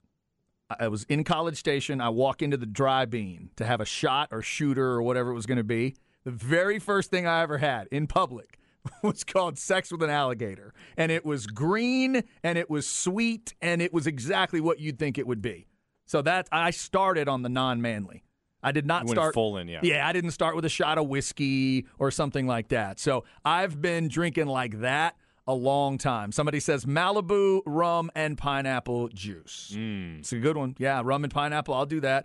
[0.80, 2.00] I was in College Station.
[2.00, 5.34] I walk into the dry bean to have a shot or shooter or whatever it
[5.34, 5.94] was going to be.
[6.24, 8.58] The very first thing I ever had in public
[9.02, 10.72] was called Sex with an Alligator.
[10.96, 15.18] And it was green and it was sweet and it was exactly what you'd think
[15.18, 15.66] it would be.
[16.06, 18.24] So that I started on the non manly.
[18.62, 19.80] I did not start full in, yeah.
[19.82, 22.98] Yeah, I didn't start with a shot of whiskey or something like that.
[22.98, 26.32] So I've been drinking like that a long time.
[26.32, 29.72] Somebody says Malibu rum and pineapple juice.
[29.76, 30.20] Mm.
[30.20, 30.74] It's a good one.
[30.78, 31.74] Yeah, rum and pineapple.
[31.74, 32.24] I'll do that.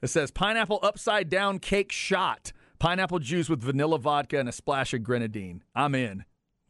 [0.00, 2.52] It says pineapple upside down cake shot.
[2.82, 5.62] Pineapple juice with vanilla vodka and a splash of grenadine.
[5.72, 6.24] I'm in.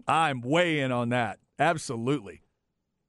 [0.07, 1.39] I'm way in on that.
[1.59, 2.43] Absolutely.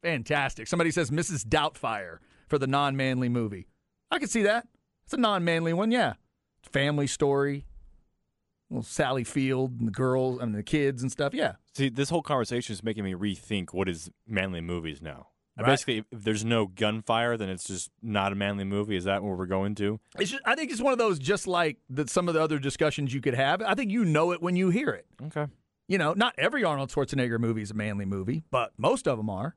[0.01, 0.69] Fantastic.
[0.69, 1.43] Somebody says Mrs.
[1.43, 3.67] Doubtfire for the non manly movie.
[4.09, 4.69] I can see that.
[5.03, 6.13] It's a non manly one, yeah.
[6.71, 7.65] Family story.
[8.69, 11.33] Well, Sally Field and the girls and the kids and stuff.
[11.33, 11.55] Yeah.
[11.75, 15.27] See, this whole conversation is making me rethink what is manly movies now.
[15.57, 15.67] Right.
[15.67, 18.95] Basically, if there's no gunfire, then it's just not a manly movie.
[18.95, 19.99] Is that what we're going to?
[20.17, 22.09] It's just, I think it's one of those just like that.
[22.09, 23.61] some of the other discussions you could have.
[23.61, 25.05] I think you know it when you hear it.
[25.27, 25.45] Okay.
[25.87, 29.29] You know, not every Arnold Schwarzenegger movie is a manly movie, but most of them
[29.29, 29.55] are.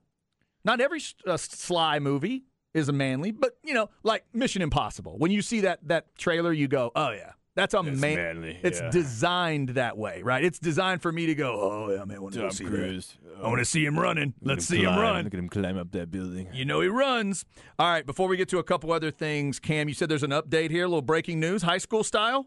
[0.65, 5.17] Not every uh, Sly movie is a manly, but you know, like Mission Impossible.
[5.17, 8.61] When you see that that trailer, you go, "Oh yeah, that's a It's man- manly,
[8.63, 8.91] It's yeah.
[8.91, 10.45] designed that way, right?
[10.45, 13.05] It's designed for me to go, "Oh yeah, man, I want to see that.
[13.43, 14.35] I want to see him running.
[14.43, 16.47] Let's see him run." Look at him climb up that building.
[16.53, 17.45] You know he runs.
[17.79, 20.31] All right, before we get to a couple other things, Cam, you said there's an
[20.31, 22.45] update here, a little breaking news, high school style.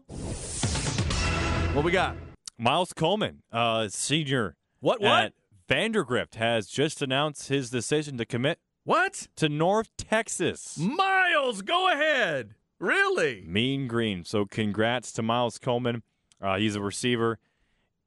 [1.74, 2.16] What we got?
[2.58, 5.00] Miles Coleman, uh, senior What?
[5.00, 5.10] What?
[5.26, 5.32] at
[5.68, 9.28] Vandegrift, has just announced his decision to commit What?
[9.36, 10.76] to North Texas.
[10.78, 12.54] Miles, go ahead.
[12.80, 13.44] Really?
[13.46, 14.24] Mean Green.
[14.24, 16.02] So congrats to Miles Coleman.
[16.40, 17.38] Uh, he's a receiver,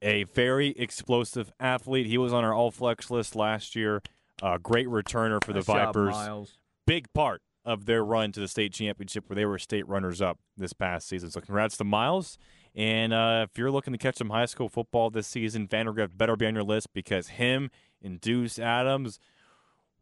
[0.02, 2.06] a very explosive athlete.
[2.06, 4.02] He was on our all flex list last year.
[4.42, 6.10] A great returner for the Nice job, Vipers.
[6.12, 6.58] Miles.
[6.86, 10.38] Big part of their run to the state championship where they were state runners up
[10.56, 11.30] this past season.
[11.30, 12.36] So congrats to Miles.
[12.74, 16.34] And uh, if you're looking to catch some high school football this season, Vandegrift better
[16.36, 17.70] be on your list because him
[18.02, 19.20] and Deuce Adams,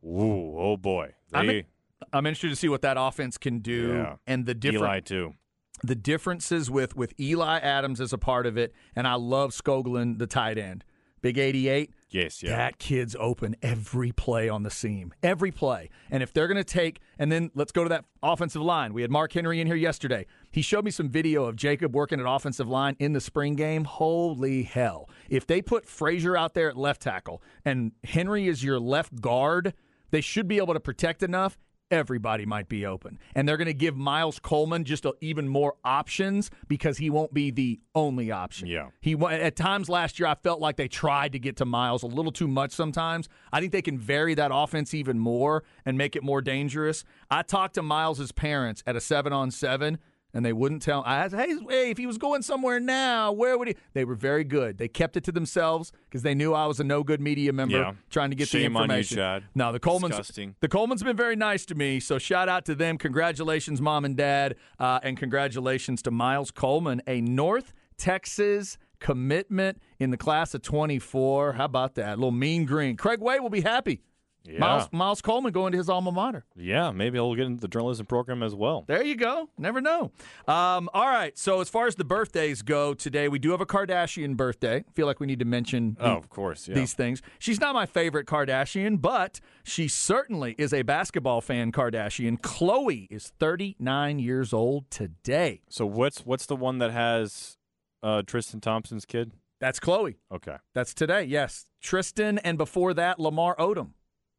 [0.03, 1.13] ooh, oh boy.
[1.33, 1.65] I'm They, in-
[2.13, 4.17] I'm interested to see what that offense can do Yeah.
[4.27, 5.35] and the different Eli too.
[5.83, 10.19] the differences with with Eli Adams as a part of it, and I love Skoglin,
[10.19, 10.85] the tight end,
[11.23, 11.91] big 88.
[12.11, 12.55] Yes, yeah.
[12.57, 15.89] That kid's open every play on the seam, every play.
[16.11, 18.93] And if they're going to take, and then let's go to that offensive line.
[18.93, 20.27] We had Mark Henry in here yesterday.
[20.51, 23.85] He showed me some video of Jacob working at offensive line in the spring game.
[23.85, 25.09] Holy hell.
[25.31, 29.73] If they put Frazier out there at left tackle and Henry is your left guard,
[30.11, 31.57] they should be able to protect enough
[31.93, 33.19] everybody might be open.
[33.35, 37.35] And they're going to give Miles Coleman just a, even more options because he won't
[37.35, 38.67] be the only option.
[38.67, 38.89] Yeah.
[39.01, 42.07] He at times last year I felt like they tried to get to Miles a
[42.07, 43.29] little too much sometimes.
[43.53, 47.05] I think they can vary that offense even more and make it more dangerous.
[47.31, 49.99] I talked to Miles's parents at a 7 on 7
[50.35, 51.03] and they wouldn't tell.
[51.05, 53.77] I asked, hey, hey, if he was going somewhere now, where would he?
[53.93, 54.79] They were very good.
[54.79, 57.77] They kept it to themselves because they knew I was a no good media member
[57.79, 57.93] Yeah.
[58.11, 59.17] trying to get Shame the on you, information.
[59.19, 59.45] Chad.
[59.55, 60.55] No, the Coleman's Disgusting.
[60.61, 62.99] the Coleman's been very nice to me, so shout out to them.
[62.99, 70.11] Congratulations, mom and dad, uh, and congratulations to Miles Coleman, a North Texas commitment in
[70.11, 71.55] the class of 24.
[71.55, 72.11] How about that?
[72.15, 72.97] A little mean green.
[72.97, 74.01] Craig Way will be happy.
[74.45, 74.59] Yeah.
[74.59, 76.45] Miles, Miles Coleman going to his alma mater.
[76.57, 78.85] Yeah, maybe he'll get into the journalism program as well.
[78.89, 79.49] There you go.
[79.57, 80.11] Never know.
[80.49, 81.37] Um, all right.
[81.39, 84.85] So as far as the birthdays go today, we do have a Kardashian birthday.
[84.95, 86.67] feel like we need to mention Oh, of course.
[86.69, 86.75] Yeah.
[86.75, 87.23] these things.
[87.39, 92.41] She's not my favorite Kardashian, but she certainly is a basketball fan Kardashian.
[92.41, 95.61] Khloé is 39 years old today.
[95.69, 97.57] so what's what's the one that has
[98.03, 99.33] uh, Tristan Thompson's kid?
[99.61, 100.17] That's Khloé.
[100.35, 100.57] Okay.
[100.75, 101.23] That's today.
[101.23, 101.67] Yes.
[101.81, 103.91] Tristan and before that Lamar Odom.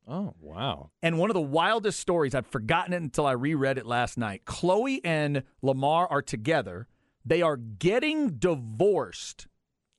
[0.07, 0.89] Oh wow.
[1.01, 4.43] And one of the wildest stories, I'd forgotten it until I reread it last night.
[4.45, 6.87] Khloé and Lamar are together.
[7.25, 9.47] They are getting divorced.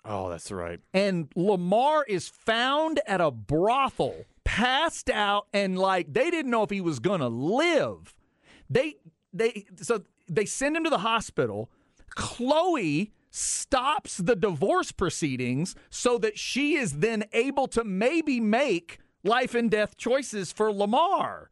[0.05, 0.81] Oh, that's right.
[0.93, 6.69] and Lamar is found at a brothel, passed out, and like they didn't know if
[6.71, 8.15] he was gonna live.
[8.69, 8.97] They
[9.33, 11.71] they so they send him to the hospital.
[12.15, 19.55] Khloé stops the divorce proceedings so that she is then able to maybe make life
[19.55, 21.51] and death choices for Lamar.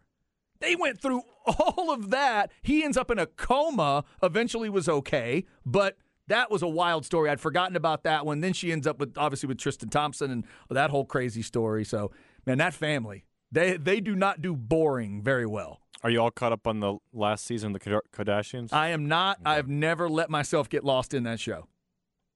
[0.60, 2.52] They went through all of that.
[2.62, 5.96] He ends up in a coma, eventually was okay, but
[6.28, 7.28] that was a wild story.
[7.28, 8.40] I'd forgotten about that one.
[8.40, 11.84] Then she ends up with obviously with Tristan Thompson and that whole crazy story.
[11.84, 12.12] So,
[12.46, 15.80] man, that family, they they do not do boring very well.
[16.04, 18.72] Are you all caught up on the last season of the Kardashians?
[18.72, 19.38] I am not.
[19.44, 21.68] I've never let myself get lost in that show.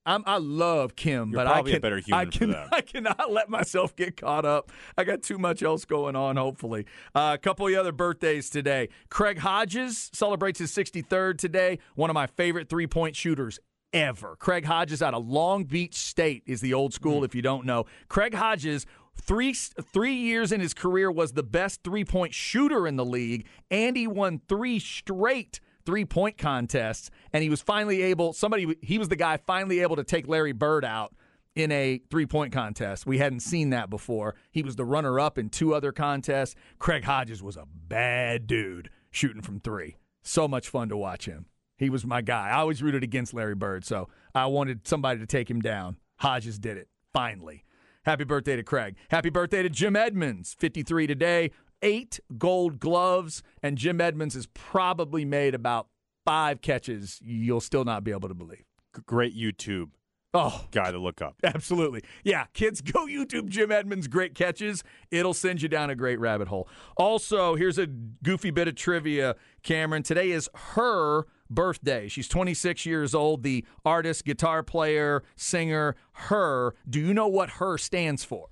[0.07, 2.55] I'm, I love Kim, You're but I can, better human I can.
[2.73, 4.71] I cannot let myself get caught up.
[4.97, 6.37] I got too much else going on.
[6.37, 8.88] Hopefully, uh, a couple of other birthdays today.
[9.11, 11.81] Craig Hodges celebrates his 63rd today.
[11.97, 13.59] One of my favorite three point shooters
[13.92, 14.37] ever.
[14.37, 17.25] Craig Hodges out of Long Beach State is the old school.
[17.25, 18.87] If you don't know, Craig Hodges.
[19.19, 23.47] Three three years in his career was the best three point shooter in the league,
[23.71, 27.11] and he won three straight three point contests.
[27.33, 28.33] And he was finally able.
[28.33, 31.14] Somebody he was the guy finally able to take Larry Bird out
[31.55, 33.07] in a three point contest.
[33.07, 34.35] We hadn't seen that before.
[34.51, 36.55] He was the runner up in two other contests.
[36.79, 39.96] Craig Hodges was a bad dude shooting from three.
[40.22, 41.46] So much fun to watch him.
[41.79, 42.49] He was my guy.
[42.51, 45.99] I always rooted against Larry Bird, so I wanted somebody to take him down.
[46.16, 47.64] Hodges did it, finally.
[48.05, 48.94] Happy birthday to Craig.
[49.11, 51.51] Happy birthday to Jim Edmonds, 53 today.
[51.83, 55.89] Eight gold gloves, and Jim Edmonds has probably made about
[56.25, 58.65] five catches you'll still not be able to believe.
[59.07, 59.91] Great YouTube
[60.39, 61.37] Oh, guy to look up.
[61.45, 62.03] Absolutely.
[62.23, 64.85] Yeah, kids, go YouTube Jim Edmonds' great catches.
[65.11, 66.69] It'll send you down a great rabbit hole.
[66.99, 70.03] Also, here's a goofy bit of trivia, Cameron.
[70.03, 72.09] Today is her birthday.
[72.09, 76.75] She's 26 years old, the artist, guitar player, singer, her.
[76.87, 77.79] Do you know what H.E.R.
[77.79, 78.49] stands for?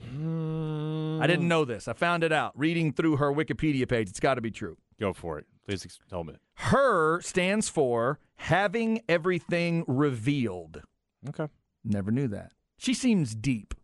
[0.00, 1.88] I didn't know this.
[1.88, 4.08] I found it out reading through her Wikipedia page.
[4.08, 4.76] It's got to be true.
[5.00, 5.46] Go for it.
[5.66, 6.34] Please tell me.
[6.58, 7.20] H.E.R.
[7.22, 10.82] stands for having everything revealed.
[11.28, 11.48] Okay.
[11.84, 12.52] Never knew that.
[12.78, 13.74] She seems deep.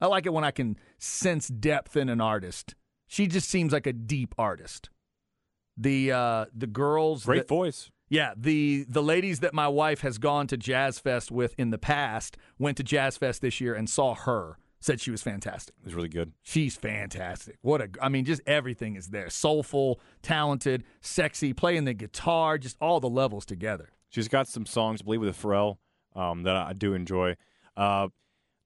[0.00, 2.74] I like it when I can sense depth in an artist.
[3.06, 4.88] She just seems like a deep artist.
[5.76, 7.90] The uh the girls Great that- voice.
[8.08, 11.78] yeah, the the ladies that my wife has gone to Jazz Fest with in the
[11.78, 14.58] past went to Jazz Fest this year and saw her.
[14.80, 15.74] Said she was fantastic.
[15.78, 16.32] It was really good.
[16.42, 17.58] She's fantastic.
[17.60, 19.28] What a I mean, just everything is there.
[19.28, 23.90] Soulful, talented, sexy, playing the guitar, just all the levels together.
[24.08, 25.76] She's got some songs, I believe, with Pharrell
[26.16, 27.36] um, that I do enjoy.
[27.76, 28.08] Uh,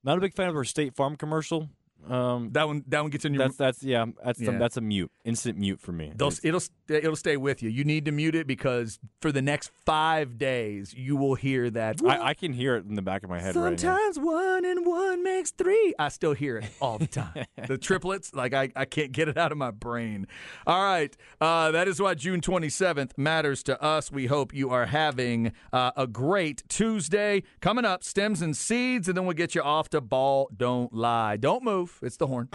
[0.03, 1.69] not a big fan of her State Farm commercial.
[2.09, 4.57] Um, That one that one gets in your that's that's yeah, that's Yeah.
[4.57, 6.11] that's a mute, instant mute for me.
[6.15, 7.69] They'll, it'll it'll stay with you.
[7.69, 12.01] You need to mute it because for the next five days you will hear that.
[12.05, 13.77] I, I can hear it in the back of my head right now.
[13.77, 15.93] Sometimes one and one makes three.
[15.97, 17.45] I still hear it all the time.
[17.67, 20.27] the triplets, like I, I can't get it out of my brain.
[20.67, 21.15] All right.
[21.41, 24.11] Uh, that is why June 27th matters to us.
[24.11, 27.43] We hope you are having uh, a great Tuesday.
[27.61, 30.49] Coming up, stems and seeds, and then we'll get you off to ball.
[30.55, 31.37] Don't lie.
[31.37, 31.94] Don't move.
[32.01, 32.49] It's the horn.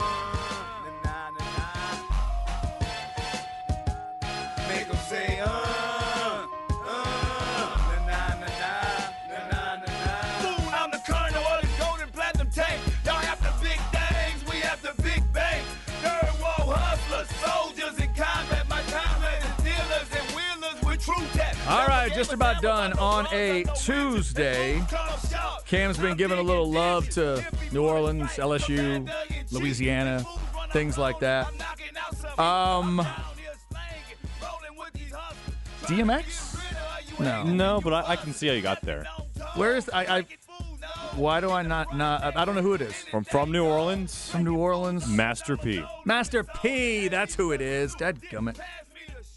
[22.20, 24.82] Just about done on a Tuesday.
[25.64, 27.42] Cam's been giving a little love to
[27.72, 29.10] New Orleans, LSU,
[29.50, 30.22] Louisiana,
[30.70, 31.46] things like that.
[32.38, 33.00] Um,
[35.84, 36.60] DMX?
[37.18, 37.42] No.
[37.44, 39.06] No, but I, I can see how you got there.
[39.54, 40.18] Where is I?
[40.18, 40.26] I
[41.16, 42.36] why do I not not?
[42.36, 42.94] I- don't know who it is.
[43.04, 45.08] From from New Orleans, From New Orleans.
[45.08, 45.82] Master P.
[46.04, 47.08] Master P.
[47.08, 47.96] That's who it is.
[47.96, 48.58] Dadgummit.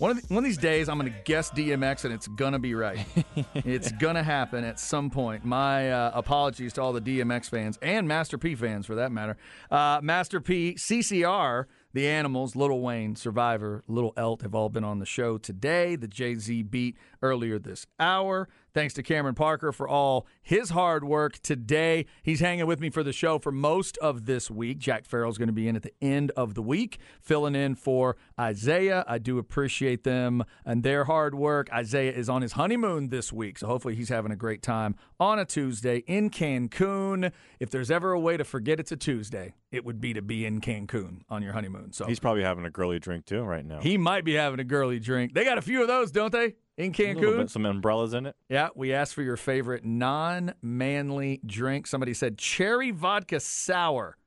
[0.03, 2.51] One of, the, one of these days, I'm going to guess DMX, and it's going
[2.51, 3.07] to be right.
[3.55, 5.45] it's going to happen at some point.
[5.45, 9.37] My uh, apologies to all the DMX fans and Master P fans, for that matter.
[9.71, 14.99] Uh, Master P, CCR, The Animals, Lil Wayne, Survivor, Little Elt have all been on
[14.99, 15.95] the show today.
[15.95, 18.49] The Jay Z beat earlier this hour.
[18.73, 22.07] Thanks to Cameron Parker for all his hard work today.
[22.23, 24.79] He's hanging with me for the show for most of this week.
[24.79, 28.17] Jack Farrell's going to be in at the end of the week, filling in for
[28.39, 29.05] Isaiah.
[29.07, 31.71] I do appreciate them and their hard work.
[31.71, 35.37] Isaiah is on his honeymoon this week, so hopefully he's having a great time on
[35.37, 37.31] a Tuesday in Cancun.
[37.59, 40.47] If there's ever a way to forget it's a Tuesday, it would be to be
[40.47, 41.93] in Cancun on your honeymoon.
[41.93, 43.81] So He's probably having a girly drink too right now.
[43.81, 45.35] he might be having a girly drink.
[45.35, 46.55] They got a few of those, don't they?
[46.77, 47.37] In Cancun?
[47.37, 48.35] bit, some umbrellas in it.
[48.49, 51.85] Yeah, we asked for your favorite non manly drink.
[51.87, 54.17] Somebody said cherry vodka sour.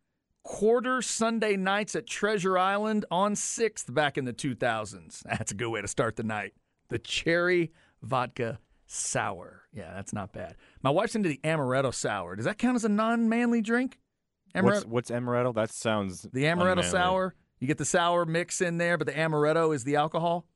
[0.45, 5.23] Quarter Sunday nights at Treasure Island on 6th back in the 2000s.
[5.25, 6.53] That's a good way to start the night.
[6.89, 9.63] The cherry vodka sour.
[9.73, 10.55] Yeah, that's not bad.
[10.83, 12.37] My wife's into the amaretto sour.
[12.37, 13.99] Does that count as a non manly drink?
[14.55, 15.55] What's, Amaretto, what's amaretto?
[15.55, 16.91] That sounds the amaretto unmanly.
[16.91, 17.35] sour.
[17.59, 20.47] You get the sour mix in there, but the amaretto is the alcohol.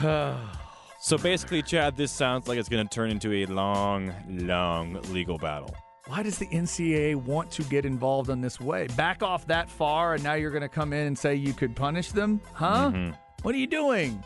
[1.00, 5.38] so basically, Chad, this sounds like it's going to turn into a long, long legal
[5.38, 5.74] battle.
[6.06, 8.86] Why does the NCAA want to get involved in this way?
[8.96, 11.76] Back off that far, and now you're going to come in and say you could
[11.76, 12.40] punish them?
[12.52, 12.90] Huh?
[13.42, 14.22] What are you doing?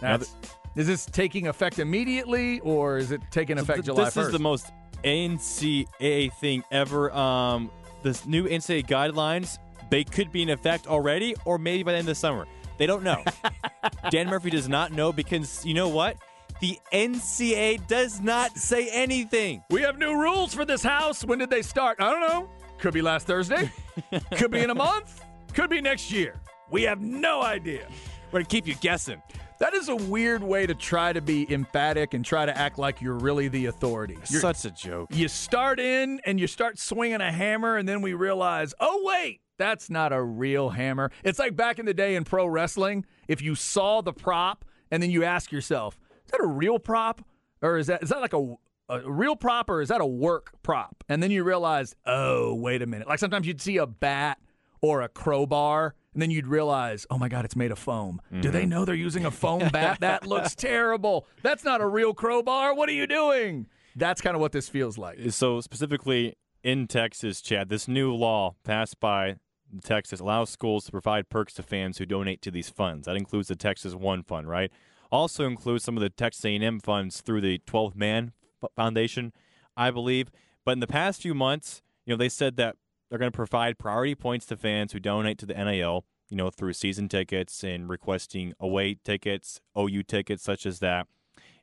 [0.00, 0.34] That's,
[0.76, 4.26] is this taking effect immediately, or is it taking effect Th- July this 1st?
[4.26, 4.72] is the most
[5.04, 7.12] NCAA thing ever.
[7.12, 7.70] Um,
[8.02, 9.58] this new NCAA guidelines,
[9.90, 12.46] they could be in effect already, or maybe by the end of the summer.
[12.80, 13.22] They don't know.
[14.10, 16.16] Dan Murphy does not know because you know what?
[16.62, 19.62] The NCAA does not say anything.
[19.68, 21.22] We have new rules for this house.
[21.22, 21.98] When did they start?
[22.00, 22.48] I don't know.
[22.78, 23.70] Could be last Thursday.
[24.38, 25.22] Could be in a month.
[25.52, 26.40] Could be next year.
[26.70, 27.86] We have no idea.
[28.32, 29.20] We're gonna keep you guessing.
[29.58, 33.02] That is a weird way to try to be emphatic and try to act like
[33.02, 34.14] you're really the authority.
[34.30, 35.10] You're- Such a joke.
[35.12, 39.42] you start in and you start swinging a hammer, and then we realize, oh, wait,
[39.60, 41.12] that's not a real hammer.
[41.22, 45.02] It's like back in the day in pro wrestling, if you saw the prop and
[45.02, 47.22] then you ask yourself, is that a real prop?
[47.60, 48.54] Or is that is that like a,
[48.88, 51.04] a real prop or is that a work prop?
[51.10, 53.06] And then you realize, oh, wait a minute.
[53.06, 54.38] Like sometimes you'd see a bat
[54.80, 58.18] or a crowbar, and then you'd realize, oh my God, it's made of foam.
[58.40, 58.70] Do they mm-hmm.
[58.70, 60.00] know they're using a foam bat?
[60.00, 61.26] That looks terrible.
[61.42, 62.74] That's not a real crowbar.
[62.74, 63.66] What are you doing?
[63.94, 65.18] That's kind of what this feels like.
[65.32, 69.36] So specifically in Texas, Chad, this new law passed by
[69.82, 73.06] Texas allows schools to provide perks to fans who donate to these funds.
[73.06, 74.70] That includes the Texas One Fund, right?
[75.10, 78.32] Also includes some of the Texas A&M funds through the 12th Man
[78.76, 79.32] Foundation,
[79.76, 80.30] I believe.
[80.64, 82.76] But in the past few months, you know, they said that
[83.08, 86.50] they're going to provide priority points to fans who donate to the NIL, you know,
[86.50, 91.06] through season tickets and requesting away tickets, OU tickets, such as that.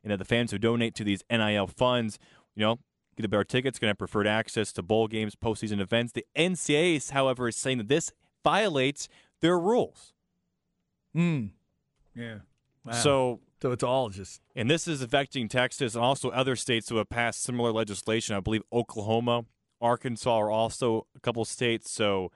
[0.02, 2.18] And that the fans who donate to these NIL funds,
[2.54, 2.78] you know,
[3.18, 6.12] get a better tickets, going to have preferred access to bowl games, postseason events.
[6.12, 8.12] The NCAA, however, is saying that this
[8.44, 9.08] violates
[9.40, 10.12] their rules.
[11.16, 11.50] Mm.
[12.14, 12.38] Yeah.
[12.84, 12.92] Wow.
[12.92, 16.96] So, so it's all just and this is affecting Texas and also other states who
[16.96, 18.36] have passed similar legislation.
[18.36, 19.44] I believe Oklahoma,
[19.80, 21.90] Arkansas are also a couple states.
[21.90, 22.30] So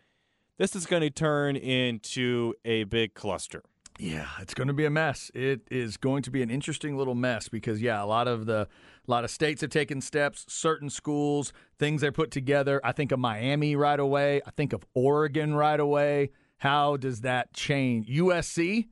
[0.59, 3.63] this is going to turn into a big cluster.
[4.03, 5.31] Yeah, it's going to be a mess.
[5.33, 8.67] It is going to be an interesting little mess because yeah, a lot of the
[9.07, 12.81] a lot of states have taken steps, certain schools, things they put together.
[12.83, 14.41] I think of Miami right away.
[14.45, 16.31] I think of Oregon right away.
[16.57, 18.09] How does that change?
[18.09, 18.89] USC?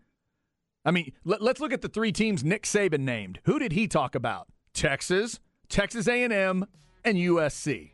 [0.84, 3.40] I mean, let, us look at the three teams Nick Saban named.
[3.46, 4.46] Who did he talk about?
[4.74, 6.66] Texas, Texas A&M,
[7.04, 7.90] and USC.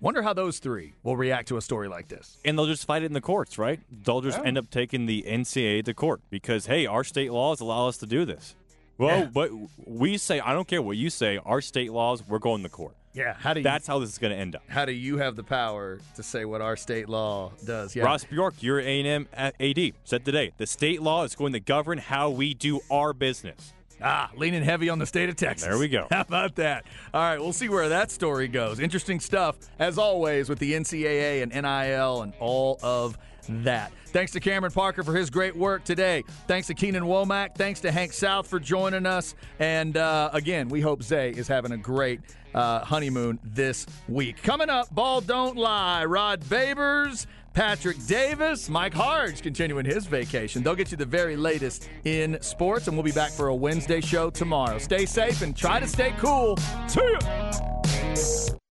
[0.00, 2.38] Wonder how those three will react to a story like this.
[2.44, 3.80] And they'll just fight it in the courts, right?
[3.90, 4.42] They'll just Oh.
[4.42, 8.06] end up taking the NCAA to court because, hey, our state laws allow us to
[8.06, 8.54] do this.
[8.96, 9.24] Well, Yeah.
[9.32, 9.50] but
[9.86, 12.94] we say, I don't care what you say, our state laws, we're going to court.
[13.14, 14.62] Yeah, how do you, That's how this is going to end up.
[14.68, 17.96] how do you have the power to say what our state law does?
[17.96, 18.04] Yeah.
[18.04, 22.30] Ross Bjork, you're A&M AD, said today, the state law is going to govern how
[22.30, 23.72] we do our business.
[24.02, 25.68] Ah, leaning heavy on the state of Texas.
[25.68, 26.06] There we go.
[26.10, 26.84] How about that?
[27.12, 28.78] All right, we'll see where that story goes.
[28.80, 33.18] Interesting stuff, as always, with the NCAA and NIL and all of
[33.48, 33.92] that.
[34.06, 36.24] Thanks to Cameron Parker for his great work today.
[36.46, 37.54] Thanks to Keenan Womack.
[37.56, 39.34] Thanks to Hank South for joining us.
[39.58, 42.20] And uh, again, we hope Zay is having a great
[42.54, 44.42] uh, honeymoon this week.
[44.42, 46.04] Coming up, Ball Don't Lie.
[46.06, 47.26] Rod Babers.
[47.58, 50.62] Patrick Davis, Mike Harge continuing his vacation.
[50.62, 54.00] They'll get you the very latest in sports, and we'll be back for a Wednesday
[54.00, 54.78] show tomorrow.
[54.78, 56.56] Stay safe and try to stay cool.
[56.86, 58.58] See ya.